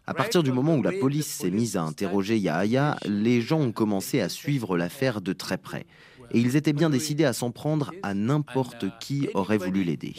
À 0.06 0.14
partir 0.14 0.44
du 0.44 0.52
moment 0.52 0.76
où 0.76 0.84
la 0.84 0.92
police 0.92 1.28
s'est 1.28 1.50
mise 1.50 1.78
à 1.78 1.84
interroger 1.84 2.38
Yahya, 2.38 2.98
les 3.06 3.42
gens 3.42 3.62
ont 3.62 3.72
commencé 3.72 4.20
à 4.20 4.28
suivre 4.28 4.78
l'affaire 4.78 5.22
de 5.22 5.32
très 5.32 5.58
près. 5.58 5.86
Et 6.32 6.40
ils 6.40 6.58
étaient 6.58 6.74
bien 6.74 6.90
décidés 6.90 7.24
à 7.24 7.32
s'en 7.32 7.52
prendre 7.52 7.94
à 8.04 8.14
n'importe 8.14 8.86
qui 9.00 9.30
aurait 9.34 9.58
voulu 9.58 9.86
l'aider. 9.86 10.14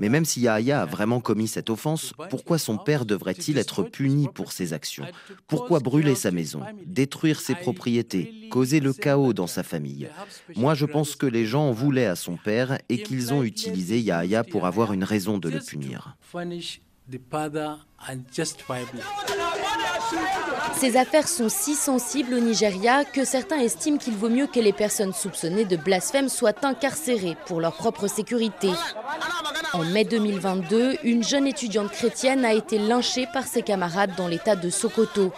Mais 0.00 0.08
même 0.08 0.24
si 0.24 0.40
Yahya 0.42 0.82
a 0.82 0.86
vraiment 0.86 1.20
commis 1.20 1.48
cette 1.48 1.70
offense, 1.70 2.12
pourquoi 2.30 2.58
son 2.58 2.78
père 2.78 3.04
devrait-il 3.04 3.58
être 3.58 3.82
puni 3.82 4.28
pour 4.28 4.52
ses 4.52 4.72
actions? 4.72 5.06
Pourquoi 5.48 5.80
brûler 5.80 6.14
sa 6.14 6.30
maison, 6.30 6.60
détruire 6.86 7.40
ses 7.40 7.54
propriétés, 7.54 8.48
causer 8.50 8.80
le 8.80 8.92
chaos 8.92 9.32
dans 9.32 9.46
sa 9.46 9.62
famille? 9.62 10.08
Moi, 10.54 10.74
je 10.74 10.86
pense 10.86 11.16
que 11.16 11.26
les 11.26 11.46
gens 11.46 11.72
voulaient 11.72 12.06
à 12.06 12.16
son 12.16 12.36
père 12.36 12.78
et 12.88 13.02
qu'ils 13.02 13.32
ont 13.32 13.42
utilisé 13.42 14.00
Yahya 14.00 14.44
pour 14.44 14.66
avoir 14.66 14.92
une 14.92 15.04
raison 15.04 15.38
de 15.38 15.48
le 15.48 15.58
punir. 15.58 16.16
Ces 20.78 20.96
affaires 20.96 21.28
sont 21.28 21.48
si 21.48 21.74
sensibles 21.74 22.34
au 22.34 22.40
Nigeria 22.40 23.04
que 23.04 23.24
certains 23.24 23.60
estiment 23.60 23.98
qu'il 23.98 24.14
vaut 24.14 24.28
mieux 24.28 24.46
que 24.46 24.58
les 24.58 24.72
personnes 24.72 25.12
soupçonnées 25.12 25.64
de 25.64 25.76
blasphème 25.76 26.28
soient 26.28 26.64
incarcérées 26.64 27.36
pour 27.46 27.60
leur 27.60 27.74
propre 27.74 28.08
sécurité. 28.08 28.70
En 29.74 29.84
mai 29.84 30.04
2022, 30.04 30.98
une 31.02 31.24
jeune 31.24 31.46
étudiante 31.46 31.90
chrétienne 31.90 32.44
a 32.44 32.52
été 32.52 32.78
lynchée 32.78 33.26
par 33.32 33.46
ses 33.46 33.62
camarades 33.62 34.10
dans 34.18 34.28
l'état 34.28 34.54
de 34.54 34.68
Sokoto. 34.68 35.32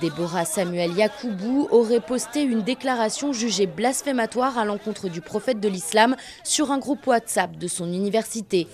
Déborah 0.00 0.44
Samuel 0.44 0.92
Yakoubou 0.92 1.66
aurait 1.72 2.00
posté 2.00 2.42
une 2.42 2.62
déclaration 2.62 3.32
jugée 3.32 3.66
blasphématoire 3.66 4.56
à 4.56 4.64
l'encontre 4.64 5.08
du 5.08 5.20
prophète 5.20 5.58
de 5.58 5.68
l'islam 5.68 6.14
sur 6.44 6.70
un 6.70 6.78
groupe 6.78 7.04
WhatsApp 7.08 7.56
de 7.58 7.66
son 7.66 7.92
université. 7.92 8.68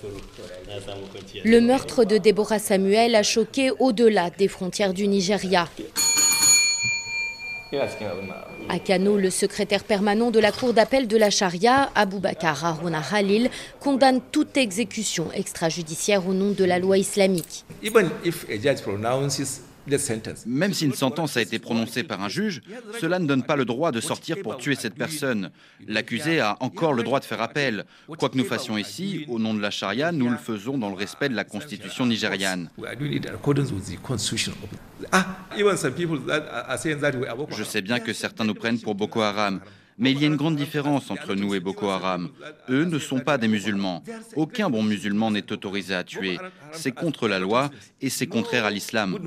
Le 1.42 1.60
meurtre 1.60 2.04
de 2.04 2.18
Déborah 2.18 2.58
Samuel 2.58 3.14
a 3.14 3.22
choqué 3.22 3.70
au-delà 3.78 4.28
des 4.28 4.48
frontières 4.48 4.92
du 4.92 5.08
Nigeria. 5.08 5.68
À 8.68 8.78
Kano, 8.78 9.18
le 9.18 9.30
secrétaire 9.30 9.84
permanent 9.84 10.30
de 10.30 10.38
la 10.38 10.52
Cour 10.52 10.72
d'appel 10.72 11.06
de 11.06 11.16
la 11.16 11.30
Charia, 11.30 11.90
Aboubakar 11.94 12.64
Haruna 12.64 13.02
Khalil, 13.02 13.50
condamne 13.80 14.20
toute 14.32 14.56
exécution 14.56 15.30
extrajudiciaire 15.32 16.26
au 16.26 16.32
nom 16.32 16.52
de 16.52 16.64
la 16.64 16.78
loi 16.78 16.98
islamique. 16.98 17.64
Même 20.46 20.74
si 20.74 20.84
une 20.84 20.94
sentence 20.94 21.36
a 21.36 21.42
été 21.42 21.58
prononcée 21.58 22.02
par 22.02 22.22
un 22.22 22.28
juge, 22.28 22.60
cela 23.00 23.18
ne 23.18 23.26
donne 23.26 23.42
pas 23.42 23.56
le 23.56 23.64
droit 23.64 23.92
de 23.92 24.00
sortir 24.00 24.36
pour 24.42 24.56
tuer 24.56 24.74
cette 24.74 24.94
personne. 24.94 25.50
L'accusé 25.86 26.40
a 26.40 26.56
encore 26.60 26.92
le 26.92 27.02
droit 27.02 27.20
de 27.20 27.24
faire 27.24 27.40
appel. 27.40 27.84
Quoi 28.06 28.28
que 28.28 28.36
nous 28.36 28.44
fassions 28.44 28.78
ici, 28.78 29.24
au 29.28 29.38
nom 29.38 29.54
de 29.54 29.60
la 29.60 29.70
charia, 29.70 30.12
nous 30.12 30.28
le 30.28 30.36
faisons 30.36 30.78
dans 30.78 30.90
le 30.90 30.96
respect 30.96 31.28
de 31.28 31.34
la 31.34 31.44
constitution 31.44 32.06
nigériane. 32.06 32.70
Je 37.50 37.64
sais 37.64 37.82
bien 37.82 38.00
que 38.00 38.12
certains 38.12 38.44
nous 38.44 38.54
prennent 38.54 38.80
pour 38.80 38.94
Boko 38.94 39.20
Haram, 39.20 39.60
mais 39.98 40.12
il 40.12 40.20
y 40.20 40.24
a 40.24 40.28
une 40.28 40.36
grande 40.36 40.56
différence 40.56 41.10
entre 41.10 41.34
nous 41.34 41.54
et 41.54 41.60
Boko 41.60 41.88
Haram. 41.88 42.30
Eux 42.70 42.84
ne 42.84 42.98
sont 42.98 43.20
pas 43.20 43.36
des 43.36 43.48
musulmans. 43.48 44.02
Aucun 44.36 44.70
bon 44.70 44.82
musulman 44.82 45.30
n'est 45.30 45.52
autorisé 45.52 45.94
à 45.94 46.04
tuer. 46.04 46.38
C'est 46.72 46.92
contre 46.92 47.28
la 47.28 47.38
loi 47.38 47.70
et 48.00 48.08
c'est 48.08 48.26
contraire 48.26 48.64
à 48.64 48.70
l'islam. 48.70 49.18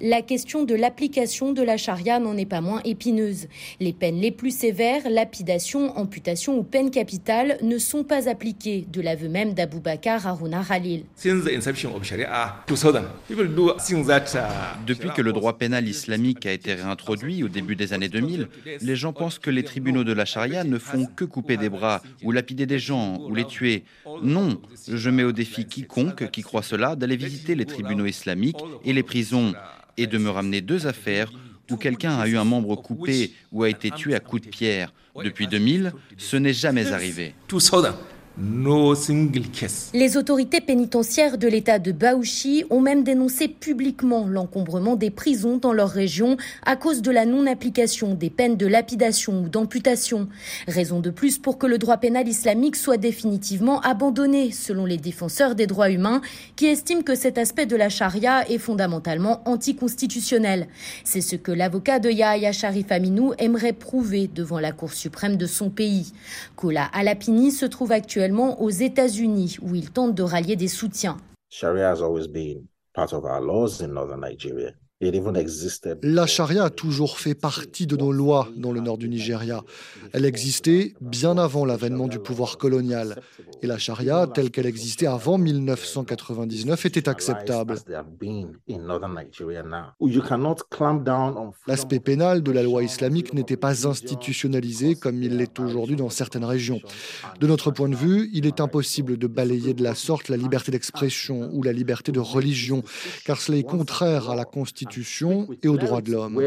La 0.00 0.22
question 0.22 0.64
de 0.64 0.74
l'application 0.74 1.52
de 1.52 1.62
la 1.62 1.76
charia 1.76 2.18
n'en 2.18 2.36
est 2.36 2.46
pas 2.46 2.60
moins 2.60 2.80
épineuse. 2.84 3.46
Les 3.80 3.92
peines 3.92 4.20
les 4.20 4.30
plus 4.30 4.56
sévères, 4.56 5.08
lapidation, 5.08 5.96
amputation 5.96 6.58
ou 6.58 6.62
peine 6.62 6.90
capitale, 6.90 7.58
ne 7.62 7.78
sont 7.78 8.04
pas 8.04 8.28
appliquées, 8.28 8.84
de 8.92 9.00
l'aveu 9.00 9.28
même 9.28 9.54
d'Abou 9.54 9.80
Bakar 9.80 10.26
Haruna 10.26 10.64
Khalil. 10.66 11.04
Depuis 14.86 15.10
que 15.10 15.22
le 15.22 15.32
droit 15.32 15.58
pénal 15.58 15.88
islamique 15.88 16.46
a 16.46 16.52
été 16.52 16.74
réintroduit 16.74 17.42
au 17.42 17.48
début 17.48 17.76
des 17.76 17.92
années 17.92 18.08
2000, 18.08 18.48
les 18.80 18.96
gens 18.96 19.12
pensent 19.12 19.38
que 19.38 19.50
les 19.50 19.62
tribunaux 19.62 20.04
de 20.04 20.12
la 20.12 20.24
charia 20.24 20.64
ne 20.64 20.78
font 20.78 21.06
que 21.06 21.24
couper 21.24 21.56
des 21.56 21.68
bras 21.68 22.02
ou 22.22 22.32
lapider 22.32 22.66
des 22.66 22.78
gens 22.78 23.18
ou 23.20 23.34
les 23.34 23.44
tuer. 23.44 23.84
Non, 24.22 24.60
je 24.88 25.10
mets 25.10 25.24
au 25.24 25.32
défi 25.32 25.66
quiconque 25.66 26.30
qui 26.30 26.42
croit 26.42 26.62
cela 26.62 26.96
d'aller 26.96 27.16
visiter 27.16 27.54
les 27.54 27.64
tribunaux 27.64 27.93
islamiques 28.06 28.58
et 28.84 28.92
les 28.92 29.02
prisons 29.02 29.54
et 29.96 30.06
de 30.06 30.18
me 30.18 30.30
ramener 30.30 30.60
deux 30.60 30.86
affaires 30.86 31.30
où 31.70 31.76
quelqu'un 31.76 32.18
a 32.18 32.26
eu 32.28 32.36
un 32.36 32.44
membre 32.44 32.76
coupé 32.76 33.32
ou 33.52 33.62
a 33.62 33.68
été 33.68 33.90
tué 33.90 34.14
à 34.14 34.20
coups 34.20 34.42
de 34.42 34.48
pierre. 34.48 34.92
Depuis 35.22 35.46
2000, 35.46 35.92
ce 36.18 36.36
n'est 36.36 36.52
jamais 36.52 36.92
arrivé. 36.92 37.34
Les 38.36 40.16
autorités 40.16 40.60
pénitentiaires 40.60 41.38
de 41.38 41.46
l'État 41.46 41.78
de 41.78 41.92
Baouchi 41.92 42.64
ont 42.68 42.80
même 42.80 43.04
dénoncé 43.04 43.46
publiquement 43.46 44.26
l'encombrement 44.26 44.96
des 44.96 45.10
prisons 45.10 45.58
dans 45.58 45.72
leur 45.72 45.90
région 45.90 46.36
à 46.66 46.74
cause 46.74 47.00
de 47.00 47.12
la 47.12 47.26
non-application 47.26 48.14
des 48.14 48.30
peines 48.30 48.56
de 48.56 48.66
lapidation 48.66 49.44
ou 49.44 49.48
d'amputation. 49.48 50.26
Raison 50.66 50.98
de 50.98 51.10
plus 51.10 51.38
pour 51.38 51.58
que 51.58 51.68
le 51.68 51.78
droit 51.78 51.98
pénal 51.98 52.26
islamique 52.26 52.74
soit 52.74 52.96
définitivement 52.96 53.80
abandonné, 53.82 54.50
selon 54.50 54.84
les 54.84 54.98
défenseurs 54.98 55.54
des 55.54 55.68
droits 55.68 55.90
humains, 55.90 56.20
qui 56.56 56.66
estiment 56.66 57.02
que 57.02 57.14
cet 57.14 57.38
aspect 57.38 57.66
de 57.66 57.76
la 57.76 57.88
charia 57.88 58.50
est 58.50 58.58
fondamentalement 58.58 59.42
anticonstitutionnel. 59.48 60.66
C'est 61.04 61.20
ce 61.20 61.36
que 61.36 61.52
l'avocat 61.52 62.00
de 62.00 62.10
Yahya 62.10 62.50
Sharif 62.50 62.90
Aminou 62.90 63.32
aimerait 63.38 63.72
prouver 63.72 64.26
devant 64.26 64.58
la 64.58 64.72
Cour 64.72 64.92
suprême 64.92 65.36
de 65.36 65.46
son 65.46 65.70
pays. 65.70 66.12
Kola 66.56 66.86
Alapini 66.92 67.52
se 67.52 67.66
trouve 67.66 67.92
actuellement 67.92 68.23
aux 68.32 68.70
États-Unis 68.70 69.56
où 69.62 69.74
il 69.74 69.90
tente 69.90 70.14
de 70.14 70.22
rallier 70.22 70.56
des 70.56 70.68
soutiens. 70.68 71.16
Sharia 71.50 71.90
has 71.90 72.02
always 72.02 72.26
been 72.26 72.66
part 72.94 73.12
of 73.12 73.24
our 73.24 73.40
laws 73.40 73.80
in 73.82 73.88
northern 73.88 74.20
Nigeria. 74.20 74.72
La 76.02 76.26
charia 76.26 76.64
a 76.64 76.70
toujours 76.70 77.18
fait 77.18 77.34
partie 77.34 77.86
de 77.86 77.96
nos 77.96 78.12
lois 78.12 78.48
dans 78.56 78.72
le 78.72 78.80
nord 78.80 78.96
du 78.96 79.08
Nigeria. 79.08 79.62
Elle 80.12 80.24
existait 80.24 80.94
bien 81.00 81.36
avant 81.36 81.64
l'avènement 81.64 82.08
du 82.08 82.18
pouvoir 82.18 82.56
colonial. 82.58 83.20
Et 83.64 83.66
la 83.66 83.78
charia, 83.78 84.26
telle 84.26 84.50
qu'elle 84.50 84.66
existait 84.66 85.06
avant 85.06 85.38
1999, 85.38 86.84
était 86.84 87.08
acceptable. 87.08 87.76
L'aspect 91.66 92.00
pénal 92.00 92.42
de 92.42 92.52
la 92.52 92.62
loi 92.62 92.82
islamique 92.82 93.32
n'était 93.32 93.56
pas 93.56 93.86
institutionnalisé 93.86 94.96
comme 94.96 95.22
il 95.22 95.38
l'est 95.38 95.58
aujourd'hui 95.58 95.96
dans 95.96 96.10
certaines 96.10 96.44
régions. 96.44 96.78
De 97.40 97.46
notre 97.46 97.70
point 97.70 97.88
de 97.88 97.96
vue, 97.96 98.28
il 98.34 98.44
est 98.44 98.60
impossible 98.60 99.16
de 99.16 99.26
balayer 99.26 99.72
de 99.72 99.82
la 99.82 99.94
sorte 99.94 100.28
la 100.28 100.36
liberté 100.36 100.70
d'expression 100.70 101.48
ou 101.54 101.62
la 101.62 101.72
liberté 101.72 102.12
de 102.12 102.20
religion, 102.20 102.82
car 103.24 103.40
cela 103.40 103.56
est 103.56 103.62
contraire 103.62 104.28
à 104.28 104.34
la 104.34 104.44
Constitution 104.44 105.48
et 105.62 105.68
aux 105.68 105.78
droits 105.78 106.02
de 106.02 106.12
l'homme. 106.12 106.38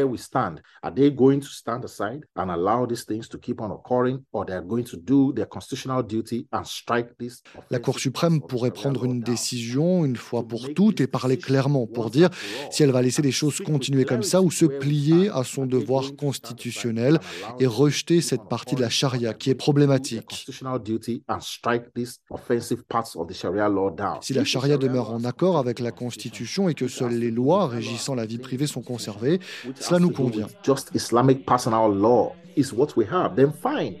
La 7.70 7.78
Cour 7.78 7.98
suprême 7.98 8.40
pourrait 8.40 8.70
prendre 8.70 9.04
une 9.04 9.20
décision 9.20 10.04
une 10.04 10.16
fois 10.16 10.46
pour 10.46 10.72
toutes 10.74 11.00
et 11.00 11.06
parler 11.06 11.36
clairement 11.36 11.86
pour 11.86 12.10
dire 12.10 12.28
si 12.70 12.82
elle 12.82 12.90
va 12.90 13.02
laisser 13.02 13.22
les 13.22 13.32
choses 13.32 13.60
continuer 13.60 14.04
comme 14.04 14.22
ça 14.22 14.42
ou 14.42 14.50
se 14.50 14.64
plier 14.64 15.28
à 15.30 15.44
son 15.44 15.66
devoir 15.66 16.16
constitutionnel 16.16 17.18
et 17.58 17.66
rejeter 17.66 18.20
cette 18.20 18.48
partie 18.48 18.74
de 18.74 18.80
la 18.80 18.90
charia 18.90 19.34
qui 19.34 19.50
est 19.50 19.54
problématique. 19.54 20.46
Si 24.20 24.34
la 24.34 24.44
charia 24.44 24.76
demeure 24.78 25.10
en 25.10 25.24
accord 25.24 25.58
avec 25.58 25.80
la 25.80 25.90
Constitution 25.90 26.68
et 26.68 26.74
que 26.74 26.88
seules 26.88 27.18
les 27.18 27.30
lois 27.30 27.66
régissant 27.66 28.14
la 28.14 28.26
vie 28.26 28.38
privées 28.38 28.66
sont 28.66 28.82
conservées. 28.82 29.40
Cela 29.80 29.98
nous 29.98 30.10
convient. 30.10 30.46
is 32.58 32.72
what 32.72 32.96
we 32.96 33.04
have, 33.06 33.36
then 33.36 33.52
fine. 33.52 34.00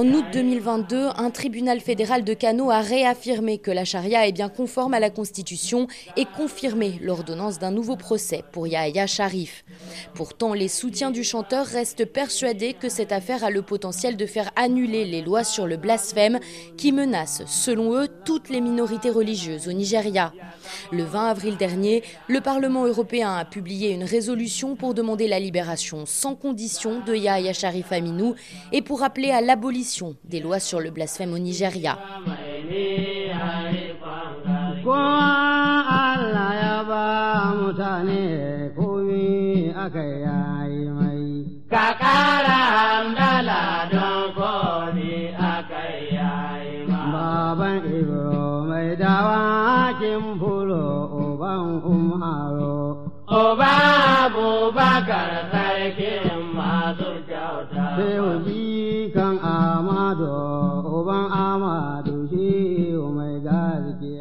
En 0.00 0.06
août 0.14 0.24
2022, 0.32 1.08
un 1.14 1.28
tribunal 1.28 1.78
fédéral 1.78 2.24
de 2.24 2.32
Kano 2.32 2.70
a 2.70 2.80
réaffirmé 2.80 3.58
que 3.58 3.70
la 3.70 3.84
charia 3.84 4.26
est 4.26 4.32
bien 4.32 4.48
conforme 4.48 4.94
à 4.94 4.98
la 4.98 5.10
Constitution 5.10 5.88
et 6.16 6.24
confirmé 6.24 6.98
l'ordonnance 7.02 7.58
d'un 7.58 7.70
nouveau 7.70 7.96
procès 7.96 8.42
pour 8.50 8.66
Yahya 8.66 9.06
Sharif. 9.06 9.62
Pourtant, 10.14 10.54
les 10.54 10.68
soutiens 10.68 11.10
du 11.10 11.22
chanteur 11.22 11.66
restent 11.66 12.06
persuadés 12.06 12.72
que 12.72 12.88
cette 12.88 13.12
affaire 13.12 13.44
a 13.44 13.50
le 13.50 13.60
potentiel 13.60 14.16
de 14.16 14.24
faire 14.24 14.50
annuler 14.56 15.04
les 15.04 15.20
lois 15.20 15.44
sur 15.44 15.66
le 15.66 15.76
blasphème 15.76 16.40
qui 16.78 16.92
menacent, 16.92 17.42
selon 17.44 17.94
eux, 17.94 18.08
toutes 18.24 18.48
les 18.48 18.62
minorités 18.62 19.10
religieuses 19.10 19.68
au 19.68 19.72
Nigeria. 19.72 20.32
Le 20.92 21.04
20 21.04 21.26
avril 21.26 21.58
dernier, 21.58 22.04
le 22.26 22.40
Parlement 22.40 22.86
européen 22.86 23.34
a 23.34 23.44
publié 23.44 23.90
une 23.90 24.04
résolution 24.04 24.76
pour 24.76 24.94
demander 24.94 25.28
la 25.28 25.40
libération 25.40 26.06
sans 26.06 26.36
condition 26.36 27.00
de 27.04 27.14
Yahya 27.14 27.52
Sharif 27.52 27.92
Aminou 27.92 28.34
et 28.72 28.80
pour 28.80 29.02
appeler 29.02 29.30
à 29.30 29.42
l'abolition 29.42 29.89
des 30.24 30.40
lois 30.40 30.60
sur 30.60 30.80
le 30.80 30.90
blasphème 30.90 31.32
au 31.32 31.38
Nigeria. 31.38 31.98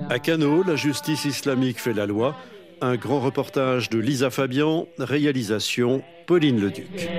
À 0.10 0.19
Kano, 0.19 0.63
la 0.63 0.75
justice 0.75 1.25
islamique 1.25 1.80
fait 1.80 1.93
la 1.93 2.06
loi. 2.06 2.36
Un 2.82 2.95
grand 2.95 3.19
reportage 3.19 3.89
de 3.89 3.99
Lisa 3.99 4.30
Fabian, 4.30 4.88
réalisation 4.97 6.02
Pauline 6.28 6.60
Leduc. 6.62 7.10